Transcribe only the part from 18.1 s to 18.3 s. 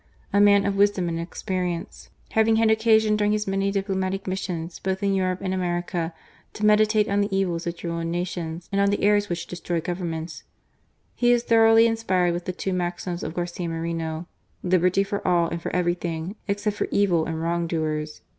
333 doers."